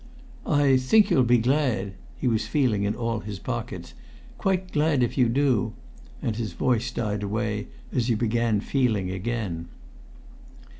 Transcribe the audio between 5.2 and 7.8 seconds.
do" and his voice died away